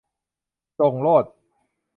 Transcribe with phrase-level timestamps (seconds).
[0.79, 1.25] ส่งโลด